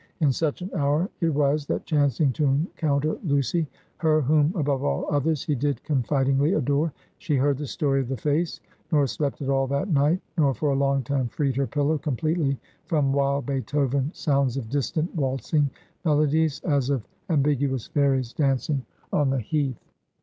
[0.19, 3.67] In such an hour it was, that chancing to encounter Lucy
[3.97, 8.17] (her, whom above all others, he did confidingly adore), she heard the story of the
[8.17, 8.59] face;
[8.91, 12.57] nor slept at all that night; nor for a long time freed her pillow completely
[12.87, 15.69] from wild, Beethoven sounds of distant, waltzing
[16.03, 18.83] melodies, as of ambiguous fairies dancing
[19.13, 19.85] on the heath.